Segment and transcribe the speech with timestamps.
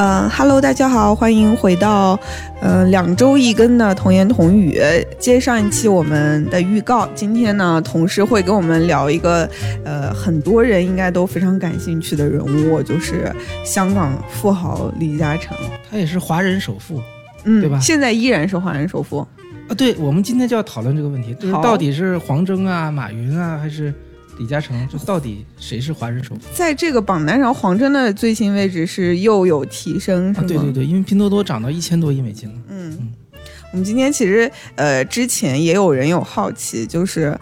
[0.00, 2.18] 呃哈喽，大家好，欢迎回到
[2.62, 4.80] 呃两周一更的童言童语。
[5.18, 9.46] 接上一期我们的预告，今天呢，同事会跟我们聊一个
[9.84, 13.30] 呃很多人应该都非常感兴趣的人物，就是
[13.62, 15.54] 香港富豪李嘉诚。
[15.90, 16.98] 他也是华人首富
[17.44, 19.18] 嗯，对吧现在依然是华人首富。
[19.18, 19.28] 啊。
[19.76, 23.92] 对，我们今天就要讨论这个问题，就是到底是黄峥啊、马云啊，还是
[24.40, 24.88] 李嘉诚？
[24.88, 26.40] 就到底谁是华人首富？
[26.54, 30.46] 在这个榜单上，黄峥的最新位置是又有提升，是吗？
[30.46, 32.54] 啊，对对对，因为拼多多涨到一千多亿美金了。
[32.68, 33.12] 嗯嗯，
[33.72, 37.38] 我们今天其实呃之前也有人有好奇，就是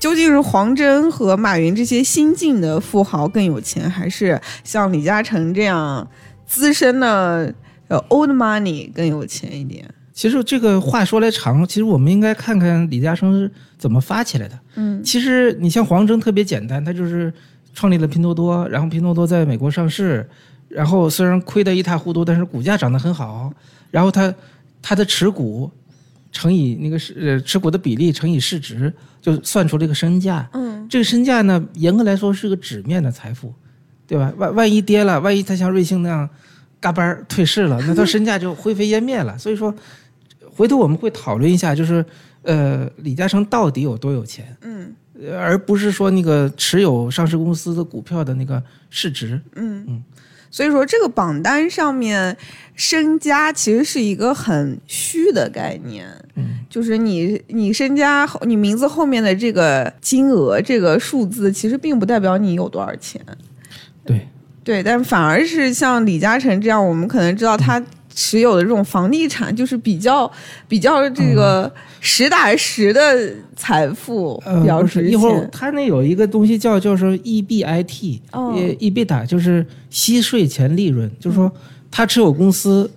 [0.00, 6.10] 究竟是黄峥和马云这些新晋的富豪更有钱，还是像李嘉诚这样
[6.46, 7.54] 资深的
[7.86, 9.88] 呃 old money 更有钱一点？
[10.20, 14.60] 其实这个话说来长，其实我们应该看看李嘉诚是怎么发起来的。
[14.74, 17.32] 嗯其实你像黄峥特别简单，他就是
[17.72, 20.28] 创立了拼多多，然后拼多多在美国上市，
[20.68, 23.50] 然后虽然亏得一塌糊涂，但是股价涨得很好，
[23.90, 24.34] 然后他
[24.82, 25.70] 他的持股
[26.30, 30.46] 乘以那个市呃持股的比例乘以市值，就算出了一个身价。
[30.52, 33.54] 嗯这个身价呢，严格来说是个纸面的财富，
[34.06, 34.30] 对吧？
[34.36, 36.28] 万万一跌了，万一他像瑞幸那样
[36.78, 39.38] 嘎嘣儿退市了，那他身价就灰飞烟灭了。
[39.38, 39.74] 所以说，
[40.60, 42.04] 回头我们会讨论一下，就是
[42.42, 49.40] 呃，李嘉诚到底有多有钱，嗯呃而不是说那个持有上市公司的股票的那个市值。
[49.54, 50.02] 嗯嗯
[50.50, 52.36] 所以说这个榜单上面
[52.74, 56.06] 身家其实是一个很虚的概念。
[56.34, 63.24] 嗯，就是你你身家后你名字后面的这个金额这个数字，其实并不代表你有多少钱。
[64.04, 64.28] 对，
[64.62, 67.82] 对，但反而是像李嘉诚这样，我们可能知道他
[68.14, 70.30] 持有的这种房地产，就是比较
[70.68, 74.42] 比较这个实打实的财富，
[75.02, 75.48] 一会。
[75.52, 82.88] 他那有一个东西叫叫说 EBIT，哦呃，EBITDA 就是息税前利润，就是说嗯他持有公司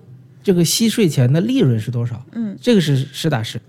[0.44, 2.24] 这个息税前的利润是多少？
[2.34, 3.64] 嗯，这个是实打实的。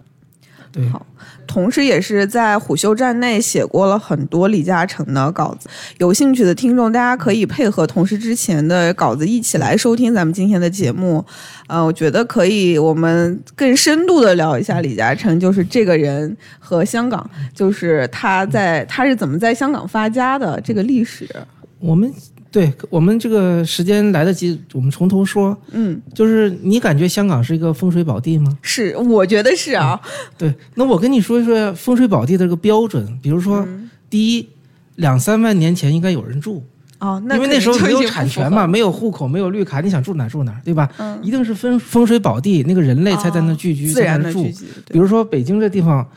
[0.75, 1.07] 对，好
[1.47, 5.69] 同时，也是在虎嗅站内写过了很多李嘉诚的稿子。
[5.99, 11.25] 有兴趣的听众，大家可以配合同事之前的稿子一起来收听咱们今天的节目。
[11.69, 21.29] 呃，我觉得可以，我们更深度的聊一下李嘉诚，就是这个人和香港，就是他在他是怎么在香港发家的这个历史。
[21.79, 22.13] 我们
[22.55, 25.59] 对我们这个时间来得及，我们从头说。
[25.73, 28.57] 嗯，就是你感觉香港是一个风水宝地吗？
[28.63, 30.01] 是，我觉得是啊。
[30.39, 34.49] 对，那我跟你说一说风水宝地的这个标准，比如说，嗯第一，
[34.95, 36.65] 两三万年前应该有人住。
[37.01, 40.89] 哦，那因为那时候没有产权嘛，，没有户口，没有绿卡，你想住哪住哪，对吧？
[40.99, 44.45] 嗯，一定是风风水宝地，那个人类才在那聚居，自然才在那住。
[44.45, 44.65] 的聚集。
[44.93, 46.09] 比如说北京这地方，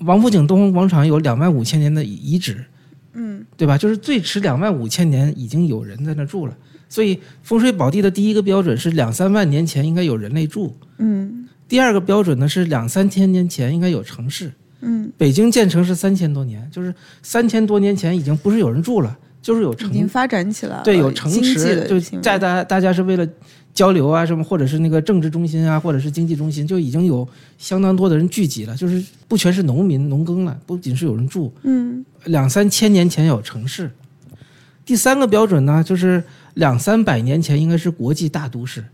[0.00, 2.64] 王府井东方广场有两万五千年的遗址，
[3.14, 3.78] 嗯对吧？
[3.78, 6.56] 就是最迟两万五千年已经有人在那住了。
[6.88, 14.52] 所以风水宝地的第一个标准是两三万年前应该有人类住，嗯第二个标准呢是两三千年前应该有城市。
[14.80, 20.82] 嗯，北京建成是三千多年，就是三千多年前已经不是有人住了，就是有城已经发展起来了。
[20.84, 23.26] 对，有城池，就大大家是为了
[23.74, 33.90] 交流啊什么，或者是那个政治中心啊，或者是经济中心，就已经有相当多的人聚集了，就是不全是农民农耕了，不仅是有人住，嗯两三千年前有城市。
[34.84, 36.22] 第三个标准呢，就是
[36.54, 38.84] 两三百年前应该是国际大都市，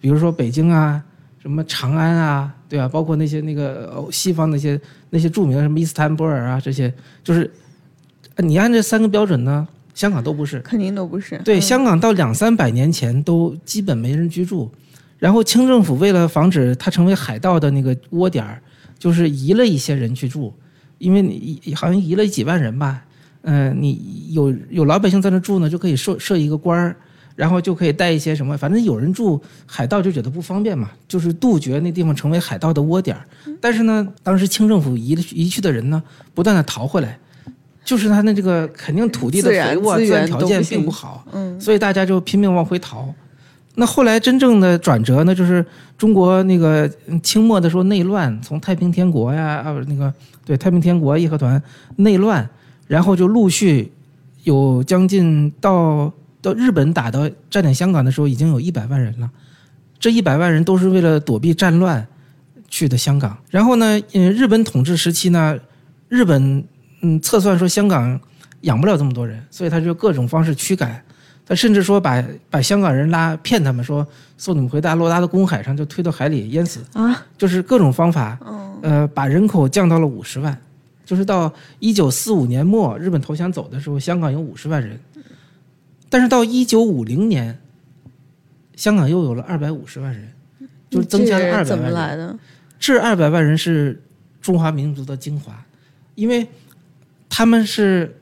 [0.00, 1.02] 比如说北京啊，
[1.42, 2.88] 什么长安啊，对啊？
[2.88, 4.80] 包括那些那个呃西方那些
[5.10, 6.92] 那些著名的什么伊斯坦布尔啊，这些
[7.22, 7.50] 就是
[8.36, 10.60] 呃你按这三个标准呢，香港都不是。
[10.60, 11.40] 肯定都不是。
[11.44, 14.70] 对，嗯香港到两三百年前都基本没人居住，
[15.18, 18.60] 然后清政府为了防止它成为海盗的那个窝点儿，
[18.98, 20.52] 就是移了一些人去住，
[20.98, 23.02] 因为你好像移了几万人吧，
[23.42, 26.96] 嗯、你有有老百姓在那住呢，就可以设设一个官儿，
[27.36, 33.24] 然后就可以带一些什么，反正有人住，海盗就觉得不方便嘛，就是杜绝那地方成为海盗的窝点儿。
[33.60, 36.02] 但是呢，当时清政府移的移去的人呢，
[36.34, 37.18] 不断的逃回来。
[37.84, 43.14] 就是他的这个肯定土地的资自然源条件并不好，嗯所以大家就拼命往回逃。
[43.76, 45.64] 那后来真正的转折呢，就是
[45.98, 50.12] 中国那个嗯清末的时候内乱，从太平天国呀啊那个
[50.44, 51.60] 对太平天国义和团
[51.96, 52.48] 内乱，
[52.86, 53.90] 然后就陆续
[54.44, 59.28] 有将近到到日本打到占领香港的时候，已经有一百万人了。
[59.98, 62.06] 这一百万人都是为了躲避战乱
[62.68, 63.36] 去的香港。
[63.50, 65.58] 然后呢，嗯，日本统治时期呢，
[66.08, 66.64] 日本
[67.04, 68.18] 嗯测算说香港
[68.62, 71.00] 养不了这么多人，所以他就各种方式驱赶。
[71.46, 74.06] 他甚至说把把香港人拉骗他们说
[74.38, 80.58] 送你们回大陆，拉到公海上就推到海里淹死，啊，就是各种方法，嗯呃，把人口降到了五十万。
[81.04, 84.98] 就是到一九四五年末日本投降走的时候，香港有五十万人，
[86.08, 87.58] 但是到一九五零年，
[88.74, 90.32] 香港又有了二百五十万人，
[90.88, 92.38] 就是增加了二百万人。
[92.78, 94.02] 这二百万人是
[94.40, 95.54] 中华民族的精华，
[96.14, 96.48] 因为
[97.36, 98.16] 他们是，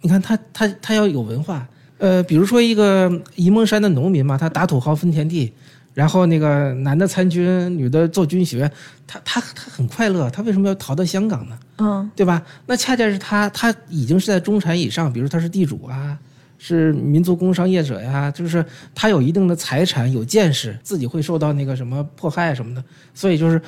[0.00, 1.68] 你看他他他要有文化，
[1.98, 5.52] 呃，比如说一个沂蒙山的农民嘛，他打土豪分田地，
[5.94, 8.68] 然后那个男的参军，女的做军学，
[9.06, 11.56] 他他他很快乐，他为什么要逃到香港呢？
[11.78, 12.42] 嗯对吧？
[12.66, 16.18] 那恰恰是他，他已经是在中产以上，比如他是地主啊，
[16.58, 22.82] 是民族工商业者呀，就是他有一定的财产、有见识，自己会受到那个什么迫害什么的，
[23.14, 23.62] 所以就是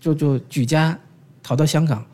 [0.00, 0.98] 就就举家
[1.40, 2.04] 逃到香港。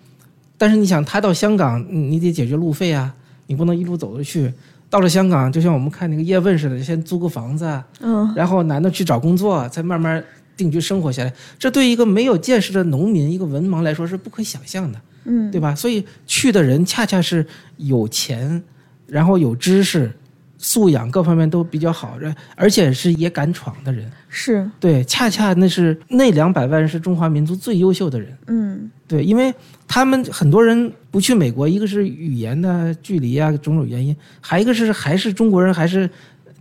[0.56, 3.14] 但是你想，他到香港，嗯你得解决路费啊，
[3.46, 4.52] 你不能一路走着去。
[4.88, 10.22] 到了香港，就像我们看那个叶问似的，先租个房子啊，嗯然后男的去找工作，再慢慢
[10.56, 11.32] 定居生活下来。
[11.58, 15.00] 这对一个没有见识的农民、一个文盲来说是不可想象的。
[15.24, 15.74] 嗯，对吧？
[15.74, 17.44] 所以去的人恰恰是
[17.78, 18.62] 有钱，
[19.06, 20.12] 然后有知识、
[20.58, 24.08] 素养各方面都比较好，人而且是也敢闯的人。
[24.28, 28.36] 是对，恰恰那是那两百万人是中华民族最优秀的人。
[28.46, 29.54] 嗯对，因为
[29.86, 36.08] 他们很多人不去美国，一个是语言的距离啊，种种原因，还一个是还是中国人，还是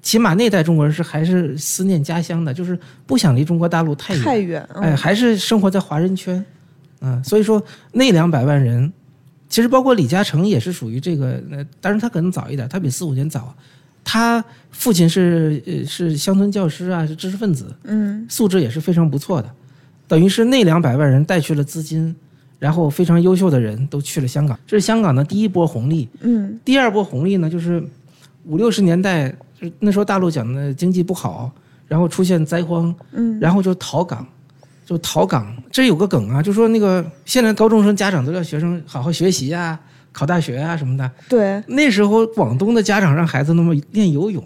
[0.02, 4.24] 起码那代中国人是还是思念家乡的，就是不想离中国大陆太远。
[4.24, 6.46] 太远，嗯哎，还是生活在华人圈，
[7.00, 7.64] 嗯，所以说
[7.94, 8.92] 那两百万人，
[9.48, 13.56] 其实包括李嘉诚也是属于这个，呃，当然他可能早一点，他比四五年早，
[14.04, 19.50] 他父亲是呃是乡村教师啊，是知识分子，嗯素质也是非常不错的，
[20.10, 22.14] 等于是那两百万人带去了资金，
[22.64, 26.08] 然后非常优秀的人都去了香港，这是香港的第一波红利。
[26.22, 27.84] 嗯第二波红利呢，就是
[28.46, 29.28] 五六十年代，
[29.60, 31.52] 就是那时候大陆讲的经济不好，
[31.90, 34.26] 然后出现灾荒，嗯然后就逃港，
[34.86, 35.54] 就逃港。
[35.70, 39.78] 这有个梗啊，就说那个现在高中生家长都要学生好好学习啊，
[40.14, 41.12] 考大学啊什么的。
[41.28, 44.42] 对，那时候广东的家长让孩子那么练游泳，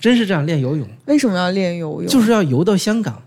[0.00, 2.10] 真是这样练游泳，为什么要练游泳？
[2.10, 3.22] 就是要游到香港。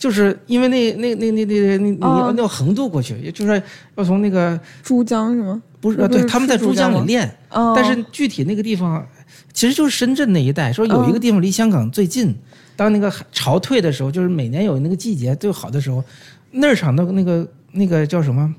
[0.00, 3.62] 就是因为那那那那那那你要要横渡过去，也就是
[3.96, 5.62] 要从那个珠江是吗？
[5.78, 9.06] 不是呃对他们在珠江里练，哦，但是具体那个地方，
[9.52, 10.72] 其实就是深圳那一带。
[10.72, 12.34] 说有一个地方离香港最近，
[12.76, 16.02] 当那个潮退的时候，就是每年有那个季节最好的时候，
[16.50, 18.54] 那儿场的那个那个叫什么？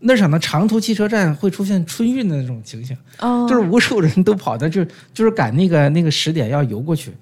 [0.00, 4.84] 那儿场的长途汽车站会出现春运的那种情形，哦， 就是无数人都跑的，就
[5.14, 7.12] 就是赶那个那个时点要游过去，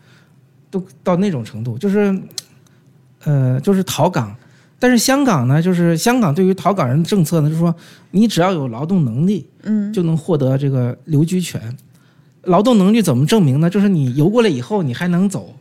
[0.71, 2.17] 都到那种程度，就是
[3.25, 4.35] 呃，就是逃港。
[4.81, 7.75] 但是香港呢，就是香港对于逃港人的政策呢，就是说
[8.13, 11.61] 你只要有劳动能力，嗯就能获得这个留居权。
[12.45, 13.69] 劳动能力怎么证明呢？
[13.69, 15.53] 就是你游过来以后，你还能走，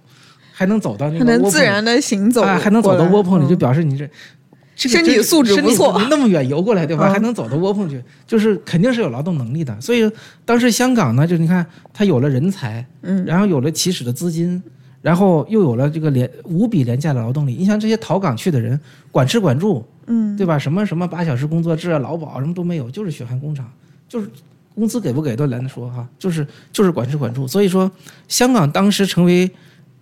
[0.53, 4.07] 还能走到那还个窝棚能自然的行走啊，还能走到窝棚里，就嗯表示你这。
[4.79, 7.09] 这个身体素质不错那么远游过来，对吧？
[7.09, 9.75] 嗯还能走到窝棚去，就是肯定是有劳动能力的。
[9.81, 10.07] 所以
[10.45, 14.61] 当时香港呢，就你看，它有了人才，嗯然后有了起始的资金，
[15.07, 17.53] 然后又有了这个廉无比廉价的劳动力。
[17.53, 18.77] 你像这些逃港去的人，
[19.09, 20.59] 管吃管住，嗯对吧？
[20.59, 23.71] 什么什么八小时工作制啊、劳保什么都没有，就是血汗工厂，
[24.09, 24.29] 就是
[24.75, 27.47] 工资给不给都懒得说哈，就是就是管吃管住。
[27.47, 27.89] 所以说，
[28.27, 29.49] 香港当时成为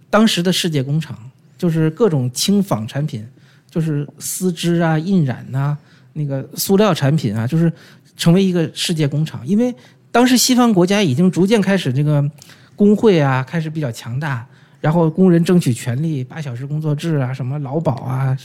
[0.10, 1.16] 当时的世界工厂，
[1.56, 3.24] 就是各种轻纺产品，
[3.69, 5.78] 就是丝织啊、印染呐、
[6.13, 7.72] 那个塑料产品啊，就是
[8.18, 9.46] 成为一个世界工厂。
[9.46, 9.72] 因为
[10.12, 12.27] 当时西方国家已经逐渐开始这个
[12.75, 14.44] 工会啊，开始比较强大。
[14.79, 18.38] 然后工人争取权利，八小时工作制啊，什么劳保啊，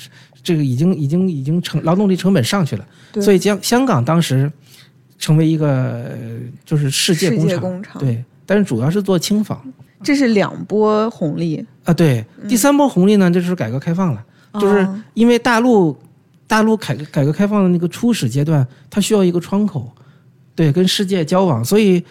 [0.42, 2.87] 这个已经已经已经成劳动力成本上去了，
[3.20, 4.50] 所以将香港当时
[5.18, 6.16] 成为一个呃
[6.64, 9.60] 就是世界工厂，界工厂，对，但是主要是做轻纺。
[10.02, 15.94] 这是两波红利，啊，对，第三波红利呢，就是改革开放了，就是哦因为大陆
[16.46, 19.92] 大陆改改革开放的那个初始阶段，它需要一个窗口，
[20.54, 22.02] 对，跟世界交往，所以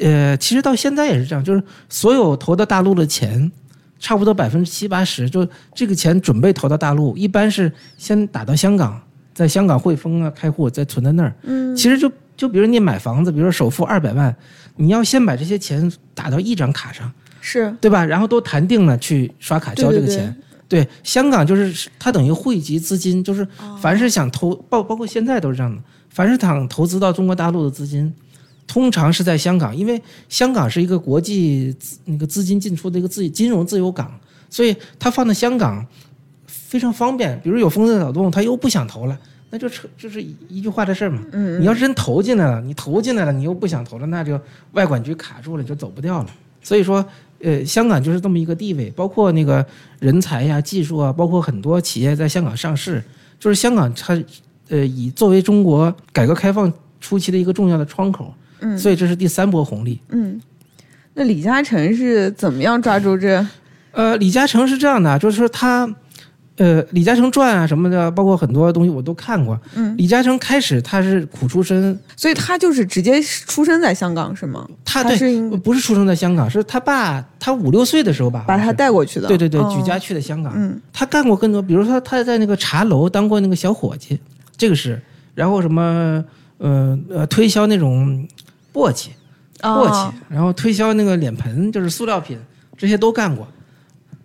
[0.00, 3.50] 呃，其实到现在也是这样，就是所有投到大陆的钱，
[3.98, 9.00] 差不多百分之七八十，就这个钱准备投到大陆，一般是先打到香港，
[9.32, 11.32] 在香港汇丰啊开户，再存在那儿。
[11.42, 14.34] 嗯其实就就比如你买房子，比如说首付二百万，
[14.76, 17.10] 你要先把这些钱打到一张卡上，
[17.40, 18.04] 是对吧？
[18.04, 20.36] 然后都谈定了去刷卡交这个对对钱。
[20.66, 28.12] 对，香港就是它等于汇集资金，就是哦凡是想投包包括现在都是这样的，凡是想投资到中国大陆的资金，
[28.66, 34.10] 通常是在香港，因为香港是一个国际资那个资金进出的一个自金融自由港，
[34.48, 35.86] 所以它放在香港
[36.46, 37.38] 非常方便。
[37.42, 39.18] 比如有风吹草动，他又不想投了，
[39.50, 41.22] 那就扯就是一一句话的事儿嘛。
[41.32, 44.40] 嗯你要是真投进来了，你投进来了，你又不想投了，那就
[44.72, 46.30] 外管局卡住了，你就走不掉了。
[46.62, 47.04] 所以说，
[47.40, 49.64] 呃，香港就是这么一个地位，包括那个
[50.00, 53.02] 人才呀、技术啊，包括很多企业在香港上市，
[53.38, 54.18] 就是香港它
[54.70, 58.32] 呃以作为中国改革开放初期的一个重要的窗口，
[58.64, 60.00] 嗯所以这是第三波红利。
[60.08, 60.40] 嗯，
[61.14, 63.46] 那李嘉诚是怎么样抓住这
[63.92, 65.88] 呃，李嘉诚是这样的，就是说他，
[66.56, 69.56] 呃，《李嘉诚传》啊什么的，包括很多东西我都看过。
[69.76, 74.68] 嗯，李嘉诚开始他是苦出身，所以他就是直接出生在香港是吗？
[74.84, 79.28] 他对不是出生在香港，是他爸他五六岁的时候吧，把他带过去的。
[79.28, 80.52] 对对对，哦举家去的香港。
[80.56, 84.18] 嗯他干过更多，比如说他在那个茶楼当过那个小伙计，
[84.56, 85.00] 这个是，
[85.36, 86.24] 然后什么
[86.58, 88.26] 呃呃推销那种
[88.74, 89.08] 簸箕。
[89.60, 92.36] 簸箕哦，然后推销那个脸盆，就是塑料品，
[92.76, 93.48] 这些都干过。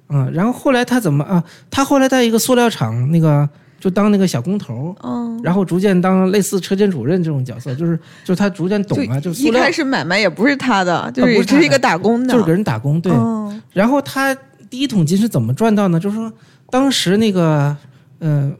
[0.09, 1.41] 嗯，然后后来他怎么啊？
[1.71, 3.47] 他后来在一个塑料厂那个
[3.79, 13.13] 就当那个小工头，嗯，然后逐渐当类似车间主任这种角色，就是就是他逐渐懂了，就一塑料开始买卖也不是他的，就是只是一个打工的，就是给人打工，对。
[13.13, 14.35] 嗯然后他
[14.69, 15.99] 第一桶金是怎么赚到呢？
[15.99, 16.33] 就是说
[16.69, 17.77] 当时那个
[18.17, 18.51] 呃，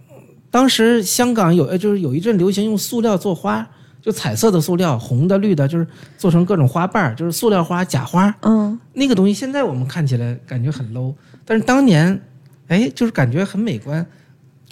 [0.52, 3.68] 当时香港有呃就是有一阵流行用塑料做花。
[4.02, 5.86] 就彩色的塑料，红的、绿的，就是
[6.18, 8.34] 做成各种花瓣儿，就是塑料花、假花。
[8.42, 11.14] 嗯那个东西现在我们看起来感觉很 low，
[11.46, 12.22] 但是当年，
[12.68, 14.06] 哎，就是感觉很美观，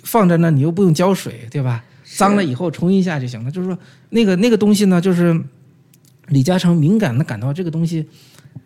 [0.03, 1.83] 放在那你又不用浇水，对吧？
[2.15, 3.51] 脏了以后冲一下就行了。
[3.51, 3.77] 就是说
[4.09, 5.37] 那个那个东西呢，就是
[6.27, 8.07] 李嘉诚敏感的感到这个东西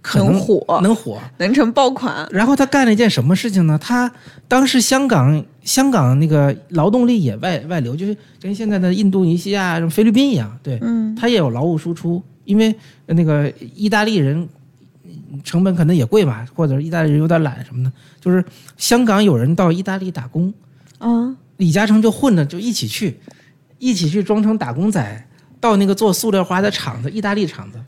[0.01, 1.19] 可能能火能火。
[1.37, 3.77] 能成爆款，然后他干了一件什么事情呢？
[3.81, 4.11] 他
[4.47, 11.15] 当时香港香港那个劳动力也外外流，就是跟现在的印度尼西亚、什么菲律宾一样，对，嗯。
[11.15, 14.47] 他也有劳务输出，因为那个意大利人
[15.03, 18.43] 嗯成本可能也贵吧，或者意大利人有点懒什么的，就是
[18.77, 20.53] 香港有人到意大利打工，
[20.99, 23.19] 啊李嘉诚就混着就一起去，
[23.77, 25.27] 一起去装成打工仔，
[25.59, 27.79] 到那个做塑料花的厂子，意大利厂子，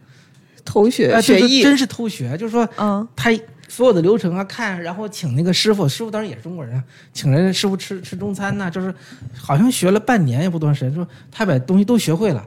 [0.65, 3.31] 偷学啊，学艺，真是偷学，就是说嗯他
[3.67, 8.93] 所有的流程啊看，然后请那个师傅，师傅当然也是中国人啊，请人师傅吃吃中餐呐、就是
[9.35, 12.45] 好像学了半年也不多长时间，说他把东西都学会了，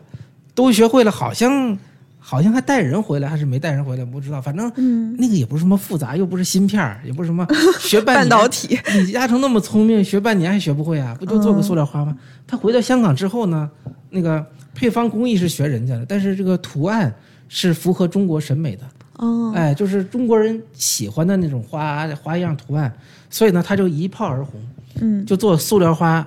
[0.54, 1.76] 都学会了，好像
[2.18, 7.44] 好像还带人回来还是没带人回来，不知道，反正嗯，那个也不是什么复杂，又不是芯片儿，也不是什么
[7.80, 8.28] 学半半。
[8.28, 11.16] 导体，李嘉诚那么聪明，学半年还学不会啊？
[11.18, 12.16] 不就做个塑料花吗？
[12.46, 13.68] 他回到香港之后呢，
[14.10, 14.44] 那个
[14.74, 17.12] 配方工艺是学人家的，但是这个图案
[17.48, 18.82] 是符合中国审美的。
[19.14, 22.94] 哦哎，就是中国人喜欢的那种花花样图案，
[23.30, 24.60] 所以呢，他就一炮而红，
[25.00, 26.26] 嗯就做塑料花，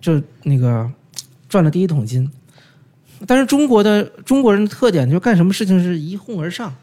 [0.00, 0.90] 就那个
[1.48, 2.30] 赚了第一桶金。
[3.26, 6.74] 但是中国的中国人的特点就是干什么事情是一哄而上，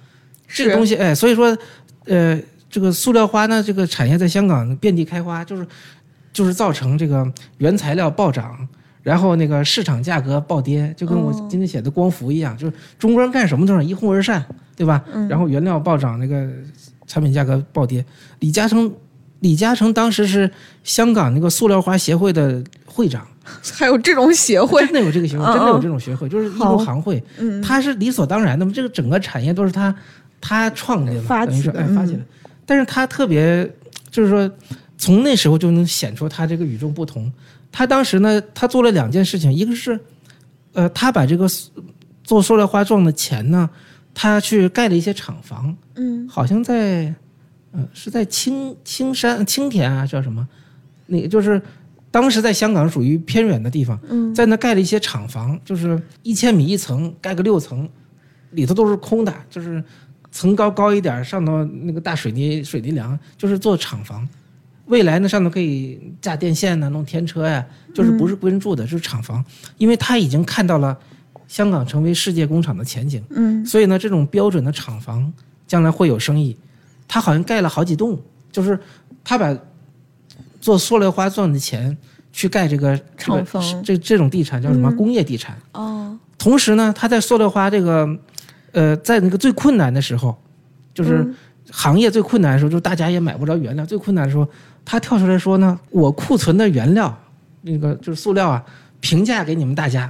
[0.47, 1.57] 这个东西哎，所以说，
[2.05, 2.39] 呃，
[2.69, 5.65] 这个塑料花呢，这个产业在香港遍地开花，就是
[6.31, 7.27] 就是造成这个
[7.57, 8.67] 原材料暴涨，
[9.07, 11.47] 然后那个市场价格暴跌，就跟我哦。
[11.49, 14.43] 今天写的光伏一样，就是中国人干什么都是一哄而上，
[14.75, 15.01] 对吧？
[15.13, 15.25] 嗯。
[15.29, 16.45] 然后原料暴涨，那个
[17.05, 18.03] 产品价格暴跌。
[18.39, 18.93] 李嘉诚，
[19.39, 20.51] 李嘉诚当时是
[20.83, 23.25] 香港那个塑料花协会的会长，
[23.75, 26.75] 还有这种协会，真的有这个协会，嗯真的有嗯这种协会，就是义好。
[26.75, 27.61] 乌行会，嗯。
[27.61, 29.95] 他是理所当然的嘛，这个整个产业都是他
[30.41, 31.87] 他创立的等于说起的嗯。
[31.87, 32.19] 哎发起的。
[32.65, 33.71] 但是他特别
[34.11, 34.51] 就是说，
[34.97, 37.31] 从那时候就能显出他这个与众不同。
[37.71, 39.99] 他当时呢，他做了两件事情，一个是，
[40.73, 41.47] 呃，他把这个
[42.23, 43.69] 做塑料花状的钱呢，
[44.13, 47.13] 他去盖了一些厂房，嗯好像在，
[47.71, 50.47] 呃，是在青青山青田啊，叫什么？
[51.05, 51.61] 那个就是
[52.09, 57.87] 当时在香港属于偏远的地方，嗯在那盖了一些厂房，就是一千米一层，盖个六层，
[58.51, 59.83] 里头都是空的，就是
[60.31, 64.27] 层高高一点，上头那个大水泥水泥梁，就是做厂房。
[64.87, 69.43] 未来呢，上头可以架电线呢，弄天车呀，就是不是归人住的，就是厂房，
[69.77, 70.97] 因为他已经看到了
[71.47, 73.21] 香港成为世界工厂的前景。
[73.31, 73.65] 嗯。
[73.65, 75.31] 所以呢，这种标准的厂房
[75.67, 76.57] 将来会有生意。
[77.07, 78.19] 他好像盖了好几栋，
[78.51, 78.79] 就是
[79.23, 79.57] 他把
[80.61, 81.95] 做塑料花赚的钱
[82.31, 83.83] 去盖这个这个厂房。
[83.83, 84.95] 这这种地产叫什么嗯。
[84.95, 85.57] 工业地产。
[85.73, 86.17] 哦。
[86.37, 88.07] 同时呢，他在塑料花这个
[88.71, 90.41] 呃，在那个最困难的时候，
[90.93, 91.35] 就是嗯。
[91.69, 94.47] 行业最困难的时候，就大家也买不着原料，最困难的时候，
[94.89, 97.13] 他跳出来说呢，我库存的原料
[97.63, 98.63] 那个就是塑料啊，
[99.01, 100.09] 平价给你们大家。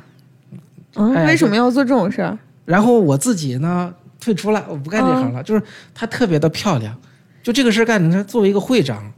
[0.94, 2.38] 嗯，哎为什么要做这种事儿？
[2.64, 5.42] 然后我自己呢退出了，我不干这行了。
[5.42, 5.64] 就是
[5.96, 6.96] 他特别的漂亮，
[7.42, 9.12] 就这个事儿干的，他作为一个会长，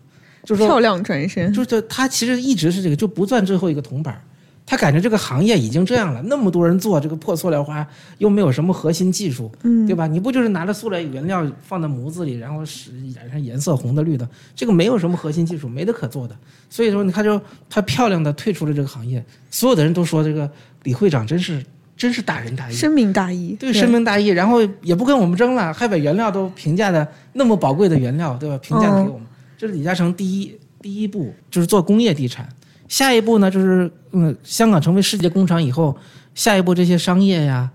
[0.45, 4.21] 就是说，漂亮转身，就是他其实一直是这个，就不赚最后一个铜板儿。
[4.69, 7.83] 他感觉这个行业已经这样了，那么多人做这个破塑料花，
[8.19, 10.05] 又没有什么核心技术，嗯对吧？
[10.05, 16.37] 你不就是拿着塑料原料放在模子里，然后使染上颜色红的绿的，这个没有什么核心技术，没得可做的。
[16.69, 20.47] 所以说，你看就他漂亮的退出了这个行业，所有的人都说这个
[20.83, 21.65] 李会长真是
[21.97, 28.55] 真是大仁大义，深明大义，对，深明大义，然后也不跟我们争了，还把原料都评价的那么宝贵的原料，对吧？
[28.59, 29.25] 评价给我们，
[29.57, 32.47] 这是李嘉诚第一第一步，就是做工业地产。
[32.89, 35.95] 下一步呢，就是嗯，香港成为世界工厂以后，
[36.35, 37.69] 下一步这些商业呀，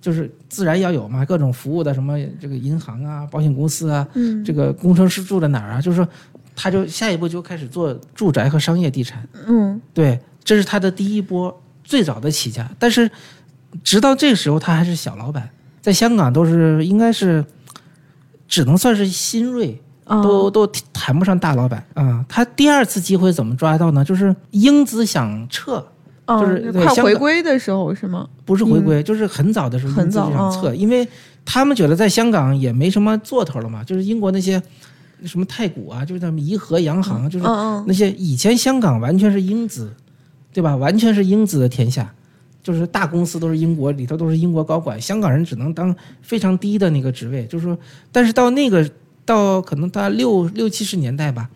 [0.00, 5.80] 就是自然要有嘛，各种服务的什么这个银行啊、保险公司啊，嗯这个工程师住在哪儿啊？
[5.80, 6.08] 就是说，
[6.54, 9.28] 他就下一步就开始做住宅和商业地产。
[9.46, 12.70] 嗯对，这是他的第一波最早的起家。
[12.78, 13.10] 但是
[13.82, 15.50] 直到这个时候，他还是小老板，
[15.80, 17.44] 在香港都是应该是
[18.46, 24.04] 只能算是新锐，啊都都谈不上大老板啊、他第二次机会怎么抓到呢？
[24.04, 25.84] 就是英资想撤，
[26.24, 28.28] 啊就是对快回归的时候是吗？
[28.44, 31.06] 不是回归，就是很早的时候英资就想撤，因为
[31.44, 34.60] 他们觉得在香港也没什么做头了嘛，就是英国那些
[35.24, 37.44] 什么太古啊，就是他们颐和洋行，就是
[37.86, 39.92] 那些以前香港完全是英资，
[40.52, 40.74] 对吧？
[40.76, 42.12] 完全是英资的天下，
[42.62, 47.46] 就是大公司都是英国里头都是英国高管，香港人只能当非常低的那个职位。
[47.46, 47.78] 就是说，
[48.10, 48.88] 但是到那个
[49.24, 51.48] 到可能到六六七十年代吧，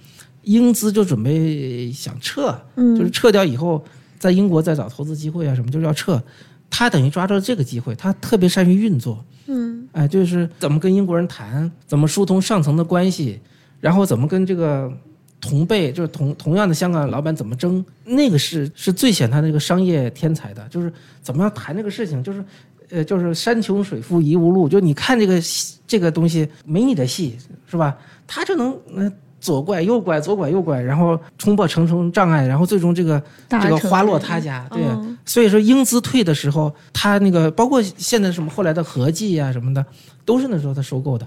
[0.43, 3.85] 英资就准备想撤，嗯，就是撤掉以后，
[4.19, 6.23] 在英国再找投资机会啊什么，就是要撤。
[6.69, 9.89] 他等于抓住了这个机会，他特别善于运作，嗯。
[9.93, 13.41] 哎，就是怎么跟英国人谈，怎么疏通上层的关系，
[13.81, 14.93] 然后怎么跟这个
[15.41, 20.93] 同辈，就是同同样的香港老板怎么争，那个是是最显他那个商业天才的，就是
[21.23, 22.45] 怎么样谈这个事情，就是
[22.91, 27.37] 呃，就是山穷水复疑无路，就你看这个戏这个东西没你的戏
[27.71, 27.97] 是吧？
[28.27, 34.83] 他就能嗯、呃左拐右拐，左拐右拐，然后冲破重重障碍，然后最终这个这个花落他家，对。
[34.83, 39.85] 嗯所以说英资退的时候，他那个包括现在什么后来的合记啊什么的，
[40.25, 41.27] 都是那时候他收购的，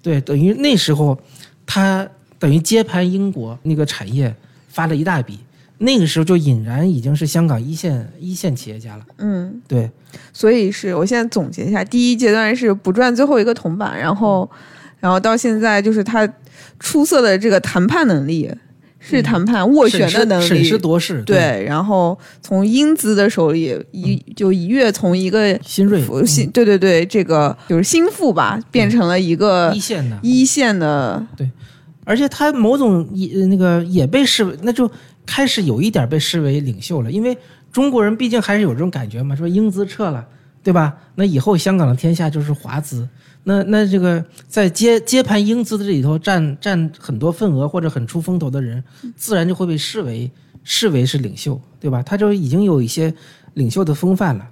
[0.00, 1.18] 对，等于那时候
[1.66, 4.32] 他等于接盘英国那个产业
[4.68, 5.40] 发了一大笔，
[5.82, 9.90] 那个时候就隐然已经是香港一线一线企业家了，嗯，对，
[10.32, 14.48] 所以是我现在总结一下，第一阶段是不赚最后一个铜板，然后，
[15.00, 16.28] 然后到现在就是他
[16.78, 18.50] 出色的这个谈判能力，
[19.00, 31.50] 是谈判斡旋的能力，审时度势，对，然后从英资的手里一就一跃从一个新锐富新，对对对，这个就是心腹吧，变成了一个一线的，一线的对，
[32.04, 34.88] 而且他某种也那个也被视为，那就
[35.24, 37.36] 开始有一点被视为领袖了，因为
[37.70, 40.26] 中国人毕竟还是有这种感觉嘛，说英资撤了，
[40.62, 40.96] 对吧？
[41.14, 43.08] 那以后香港的天下就是华资，
[43.44, 48.82] 那那这个在接接盘英资的这里头占占很多份额或者很出风头的人，
[49.16, 50.30] 自然就会被视为
[50.64, 52.02] 视为是领袖，对吧？
[52.02, 53.14] 他就已经有一些
[53.54, 54.48] 领袖的风范了。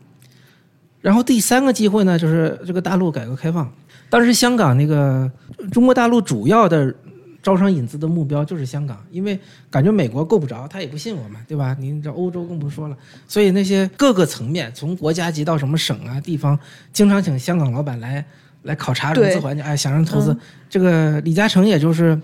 [1.01, 3.71] 然后第三个机会呢，就是这个大陆改革开放，
[4.09, 5.31] 当时香港那个
[5.73, 6.95] 中国大陆主要的
[7.43, 9.39] 招商引资的目标就是香港，因为
[9.71, 11.77] 感觉美国够不着，他也不信我们，对吧？
[11.81, 16.59] 您这欧洲更不说了，所以那些各个层面，从国家级到什么省啊、地方，
[16.93, 18.25] 经常请香港老板来
[18.63, 20.33] 来考察融资环境，哎，想让投资。
[20.33, 22.17] 嗯这个李嘉诚也就是，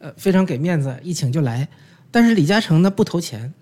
[0.00, 1.68] 呃，非常给面子，一请就来。
[2.10, 3.54] 但是李嘉诚呢不投钱，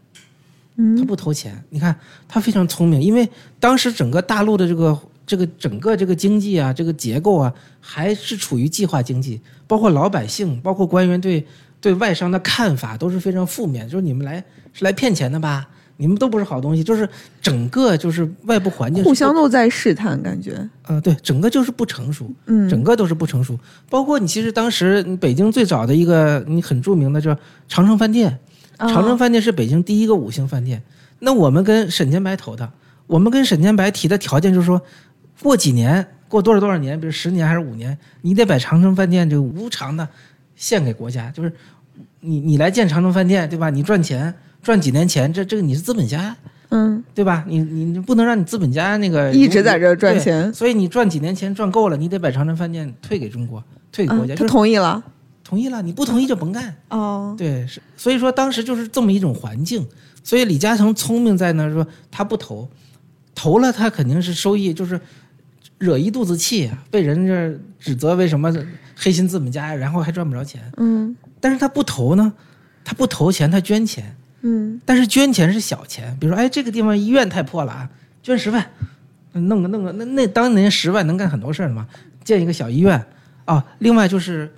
[0.75, 1.63] 他嗯不投钱。
[1.69, 1.95] 你看
[2.27, 3.29] 他非常聪明，因为
[3.61, 4.99] 当时整个大陆的这个
[5.33, 11.47] 这个整个这个经济啊，这个结构啊，还是处于计划经济，包括老百姓，包括官员对
[11.81, 15.67] 对外商的看法都是非常负面，就是你们来是来骗钱的吧？
[15.97, 17.09] 你们都不是好东西，就是
[17.41, 22.31] 整个就是外部环境互相都在试探，感觉，呃对，整个就是不成熟。
[22.45, 23.59] 嗯，整个都是不成熟。
[23.89, 27.35] 包括你其实当时北京最早的一个你很著名的叫
[27.69, 28.39] 长城饭店，
[28.77, 30.83] 啊长城饭店是北京第一个五星饭店。
[31.21, 32.69] 那我们跟沈建白投的，
[33.07, 34.83] 我们跟沈建白提的条件就是说，
[35.43, 40.09] 过几年，过多少多少年，比如十年还是五年，你得把长城饭店这个无偿的
[40.55, 41.53] 献给国家，就是
[42.21, 43.69] 你你来建长城饭店，对吧？
[43.69, 46.37] 你赚钱赚几年钱，这这个你是资本家。
[46.75, 47.45] 嗯对吧？
[47.47, 55.05] 你你你不能让你资本家那个一直在这儿赚钱所以你赚几年钱赚够了，你得把长城饭店退给中国，退给国家，啊他同意了，
[55.45, 56.75] 同意了，你不同意就甭干。
[56.89, 59.87] 哦，对，是所以说当时就是这么一种环境，
[60.25, 62.67] 所以李嘉诚聪明在那，说他不投，
[63.35, 64.99] 投了他肯定是收益就是
[65.83, 68.55] 惹一肚子气啊，被人这指责为什么
[68.95, 70.63] 黑心资本家，然后还赚不着钱。
[70.77, 72.33] 嗯但是他不投呢，
[72.85, 74.15] 他不投钱，他捐钱。
[74.43, 77.91] 嗯但是捐钱是小钱，比如说，哎，这个地方医院太破了啊，
[78.23, 78.65] 捐十万，
[79.33, 81.89] 弄个弄个，那那当年十万能干很多事儿嘛，
[82.23, 83.05] 建一个小医院
[83.45, 83.65] 啊。
[83.81, 84.49] 另外就是，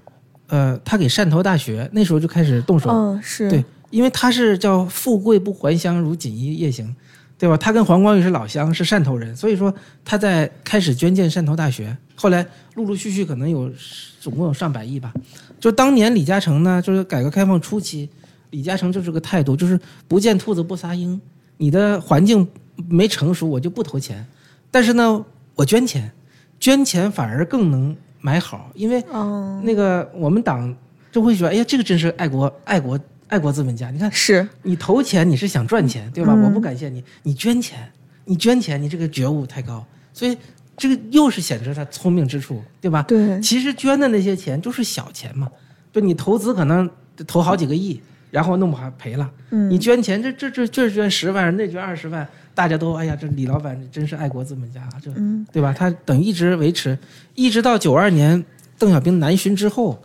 [0.48, 6.94] 呃，他给汕头大学那时候就开始动手，嗯是，对，因为他是叫富贵不还乡，如锦衣夜行，
[7.36, 7.56] 对吧？
[7.56, 13.70] 他跟黄光裕是老乡，是汕头人，所以说他在开始捐建汕头大学，后来陆陆续续可能有
[14.20, 15.12] 总共有上百亿吧。
[15.60, 18.08] 就当年李嘉诚呢，就是改革开放初期，
[18.50, 21.20] 李嘉诚就是个态度，就是不见兔子不撒鹰，
[21.56, 22.46] 你的环境
[22.88, 24.24] 没成熟，我就不投钱，
[24.70, 26.10] 但是呢，我捐钱，
[26.60, 30.74] 捐钱反而更能买好，因为嗯那个我们党
[31.10, 32.98] 就会觉得，哎呀，这个真是爱国爱国
[33.34, 33.90] 爱国资本家。
[33.90, 36.32] 你看，是，你投钱你是想赚钱，对吧？
[36.36, 37.90] 嗯我不感谢你，你捐钱，
[38.24, 39.84] 你捐钱，你这个觉悟太高。
[40.12, 40.38] 所以
[40.76, 43.02] 这个又是显示他聪明之处，对吧？
[43.08, 45.50] 对，其实捐的那些钱就是小钱嘛，
[45.92, 46.88] 就你投资可能
[47.26, 49.28] 投好几个亿，然后弄不好赔了。
[49.50, 55.74] 嗯，你捐钱，这这这这捐十万，那捐二十万，大家都哎呀，这李老板真是爱国资本家啊，这嗯对吧？
[55.76, 56.96] 他等一直维持，
[57.34, 58.44] 一直到九二年
[58.78, 60.00] 邓小平南巡之后，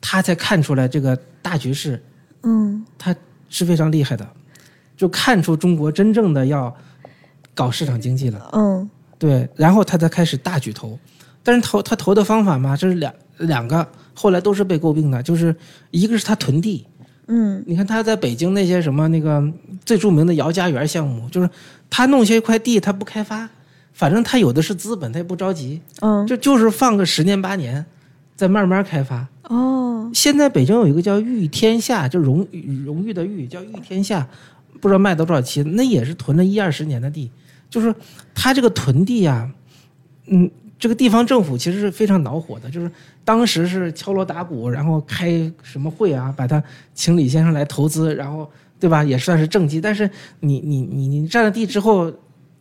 [0.00, 2.00] 他才看出来这个大局势
[2.42, 2.84] 嗯。
[2.96, 3.14] 他
[3.48, 4.26] 是非常厉害的，
[4.96, 6.74] 就看出中国真正的要
[7.54, 8.50] 搞市场经济了。
[8.52, 8.88] 嗯。
[9.18, 10.96] 对，然后他才开始大举投，
[11.42, 15.54] 但是投他投的方法嘛，这是两两个，后来都是被诟病的，就是
[15.90, 16.86] 一个是他囤地，
[17.26, 17.60] 嗯。
[17.66, 19.42] 你看他在北京那些什么那个
[19.84, 21.50] 最著名的姚家园项目，就是
[21.90, 23.48] 他弄下一块地，他不开发，
[23.92, 27.84] 反正他有的是资本，他也不着急，嗯，就就是放个十年八年，
[28.38, 29.26] 再慢慢开发。
[29.48, 32.46] 哦，现在北京有一个叫裕天下，就荣
[32.86, 34.24] 荣誉的裕，叫裕天下，
[34.80, 37.28] 不知道卖到多少期，那也是囤了一二十年的地。
[37.68, 37.92] 就是
[38.32, 39.50] 他这个囤地呀、
[40.28, 40.48] 嗯，
[40.78, 42.88] 这个地方政府其实是非常恼火的，就是
[43.24, 46.62] 当时是敲锣打鼓，然后开什么会啊，把他
[46.94, 48.48] 请李先生来投资，然后
[48.78, 49.80] 对吧，也算是政绩。
[49.80, 52.12] 但是你你你你占了地之后，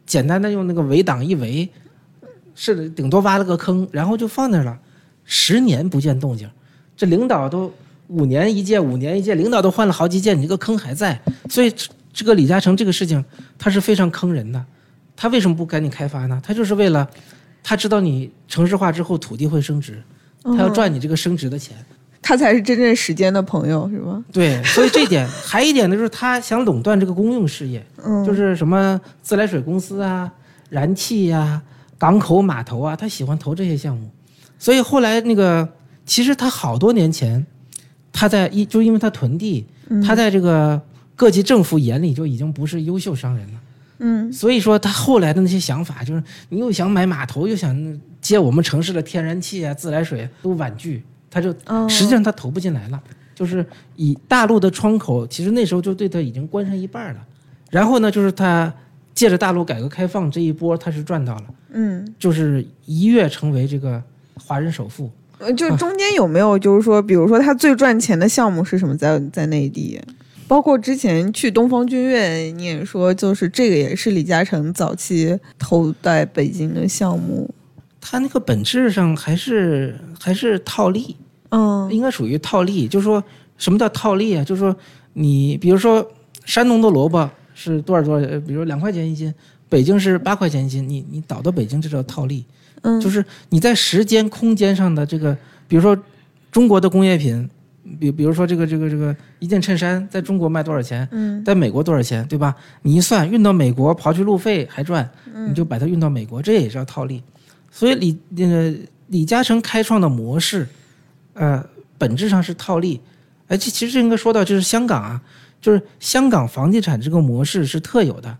[0.07, 1.69] 简单的用那个围挡一围，
[2.55, 4.79] 是的，顶多挖了个坑，然后就放那儿了，
[5.27, 6.49] 十年不见动静。
[6.95, 7.71] 这领导都
[8.07, 13.23] 五年一届，五年一届，领导都换了好几届，你这个坑还在，所以这这个李嘉诚这个事情，
[13.59, 14.65] 他是非常坑人的。
[15.15, 16.41] 他为什么不赶紧开发呢？
[16.43, 17.07] 他就是为了，
[17.61, 20.01] 他知道你城市化之后土地会升值，
[20.41, 21.77] 他要赚你这个升值的钱。
[22.19, 24.25] 他才是真正时间的朋友，是吗？
[24.33, 30.29] 对，所以这一点 还一点呢，就是他想垄断这个公用事业，嗯，就是什么自来水公司啊、
[30.69, 31.61] 燃气呀、
[31.97, 34.09] 港口码头啊，他喜欢投这些项目。
[34.59, 35.67] 所以后来那个，
[36.05, 37.45] 其实他好多年前，
[38.11, 39.65] 他在一就因为他囤地，
[40.05, 40.81] 他在这个
[41.15, 43.59] 各级政府眼里就已经不是优秀商人了。
[43.99, 53.01] 嗯所以说他后来的那些想法，就是你又想买码头，又想接我们城市的天然气啊、自来水，都婉拒，他就哦实际上他投不进来了。
[53.33, 53.65] 就是
[53.95, 57.19] 以大陆的窗口，其实那时候就对他已经关上一半了。
[57.69, 58.73] 然后呢，就是他
[59.13, 64.01] 借着大陆改革开放这一波，他是赚到了，嗯，就是一跃成为这个
[64.45, 65.09] 华人首富。
[65.39, 70.01] 呃就中间有没有就是说，比如说他最赚钱的项目是什么在在内地？
[70.47, 77.53] 包括之前去东方君悦，你也说就是这个也是李嘉诚早期投在北京的项目。
[78.01, 81.15] 他那个本质上还是还是套利，
[81.49, 82.87] 嗯应该属于套利。
[82.87, 83.23] 就是说
[83.57, 84.43] 什么叫套利啊？
[84.43, 84.75] 就是说
[85.13, 86.09] 你比如说
[86.45, 89.31] 山东的萝卜是多少多少，呃比如两块钱一斤，
[89.69, 92.43] 北京是八块钱一斤，你你倒到北京这叫套利。
[92.81, 95.35] 嗯，就是你在时间、空间上的这个，
[95.67, 95.97] 比如说
[96.51, 97.49] 中国的工业品，
[97.99, 102.55] 比比如说这个这个这个一件衬衫在中国卖多少钱，嗯在美国多少钱，对吧？
[102.81, 107.21] 你一算，运到美国刨去路费还赚，嗯你就把它运到美国，这也叫套利。
[107.71, 108.73] 所以李那个
[109.07, 110.67] 李嘉诚开创的模式，
[111.33, 111.63] 呃，
[111.97, 112.99] 本质上是套利。
[113.47, 115.21] 哎，这其实应该说到就是香港啊，
[115.61, 118.37] 就是香港房地产这个模式是特有的，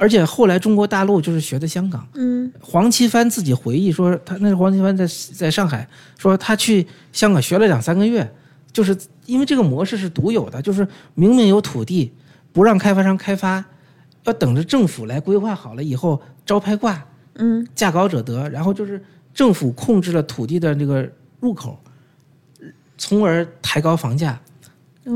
[0.00, 2.08] 而且后来中国大陆就是学的香港。
[2.14, 5.86] 嗯黄奇帆自己回忆说，他那是黄奇帆在在上海
[6.16, 8.26] 说他去香港学了两三个月，
[8.72, 12.10] 就是因为这个模式是独有的，就是明明有土地，
[12.50, 13.62] 不让开发商开发，
[14.24, 21.06] 要等着政府来规划好了以后招拍挂，嗯价高者得，然后就是政府控制了土地的这个
[21.40, 21.78] 入口，
[22.96, 24.40] 从而抬高房价，